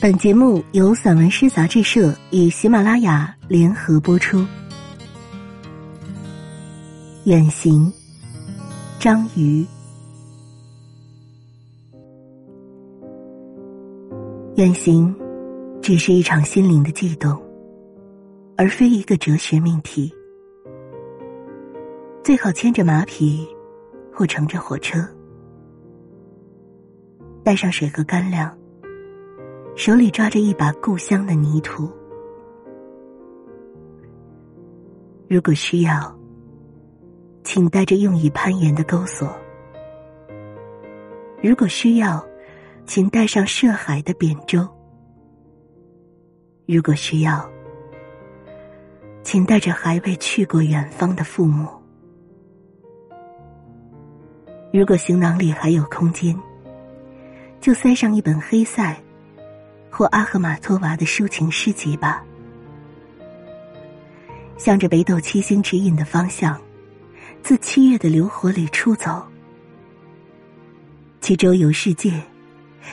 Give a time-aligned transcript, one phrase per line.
[0.00, 4.42] 本节目由散文诗杂志社与喜马拉雅联合播出。
[7.24, 7.92] 远行，
[8.98, 9.62] 章鱼。
[14.56, 15.14] 远行，
[15.82, 17.38] 只是一场心灵的悸动，
[18.56, 20.10] 而非一个哲学命题。
[22.24, 23.46] 最好牵着马匹，
[24.10, 25.06] 或乘着火车，
[27.44, 28.50] 带上水和干粮。
[29.80, 31.88] 手里抓着一把故乡的泥土，
[35.26, 36.14] 如果需要，
[37.44, 39.26] 请带着用以攀岩的钩索；
[41.42, 42.22] 如果需要，
[42.84, 44.68] 请带上涉海的扁舟；
[46.66, 47.50] 如果需要，
[49.22, 51.66] 请带着还未去过远方的父母；
[54.74, 56.38] 如果行囊里还有空间，
[57.62, 58.94] 就塞上一本黑塞。
[59.90, 62.24] 或阿赫玛托娃的抒情诗集吧，
[64.56, 66.58] 向着北斗七星指引的方向，
[67.42, 69.26] 自七月的流火里出走，
[71.20, 72.22] 去周游世界，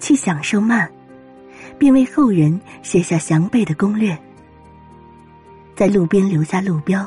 [0.00, 0.90] 去享受慢，
[1.78, 4.18] 并为后人写下详备的攻略，
[5.76, 7.06] 在路边留下路标，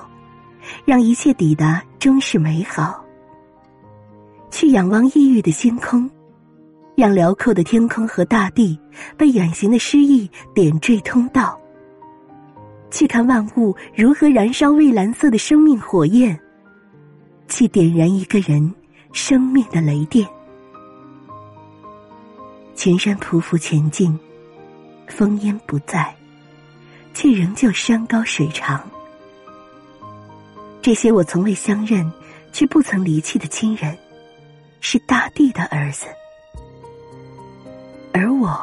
[0.86, 3.04] 让一切抵达终是美好。
[4.52, 6.10] 去仰望异域的星空。
[6.96, 8.78] 让辽阔的天空和大地
[9.18, 11.60] 被远行的诗意点缀通道。
[12.90, 16.38] 去看万物如何燃烧蔚蓝色的生命火焰，
[17.48, 18.74] 去点燃一个人
[19.14, 20.28] 生命的雷电。
[22.76, 24.20] 群山匍匐前进，
[25.08, 26.14] 烽烟不在，
[27.14, 28.82] 却仍旧山高水长。
[30.82, 32.12] 这些我从未相认
[32.52, 33.98] 却不曾离弃的亲人，
[34.82, 36.08] 是大地的儿子。
[38.42, 38.60] 我，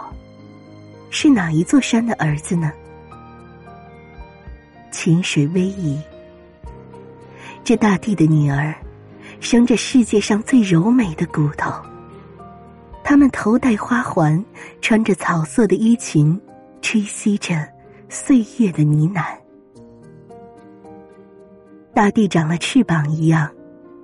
[1.09, 2.73] 是哪一座山的儿子呢？
[4.91, 5.97] 清水逶迤，
[7.63, 8.75] 这大地的女儿，
[9.39, 11.73] 生着世界上最柔美的骨头。
[13.05, 14.45] 她们头戴花环，
[14.81, 16.39] 穿着草色的衣裙，
[16.83, 17.65] 吹息着
[18.09, 19.23] 岁月的呢喃。
[21.95, 23.49] 大地长了翅膀一样，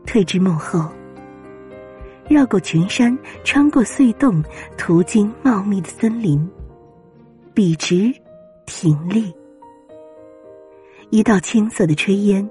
[0.07, 0.89] 退至幕后。
[2.29, 4.43] 绕过群山，穿过隧洞，
[4.77, 6.49] 途经茂密的森林，
[7.53, 8.13] 笔直
[8.67, 9.33] 挺立。
[11.11, 12.49] 一道青色的炊烟，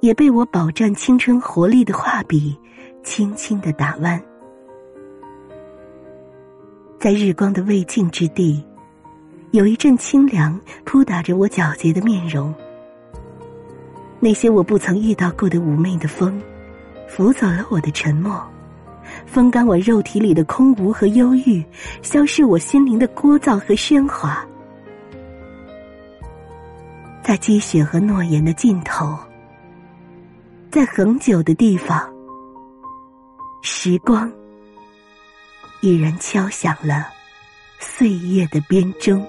[0.00, 2.56] 也被我饱蘸青春活力的画笔
[3.02, 4.20] 轻轻的打弯。
[6.98, 8.64] 在日光的未尽之地，
[9.50, 12.52] 有一阵清凉扑打着我皎洁的面容。
[14.18, 16.40] 那些我不曾遇到过的妩媚的风，
[17.08, 18.42] 拂走了我的沉默。
[19.32, 21.64] 风干我肉体里的空无和忧郁，
[22.02, 24.46] 消逝我心灵的聒噪和喧哗。
[27.22, 29.18] 在积雪和诺言的尽头，
[30.70, 32.12] 在恒久的地方，
[33.62, 34.30] 时光，
[35.80, 37.08] 已然敲响了
[37.78, 39.26] 岁月的编钟。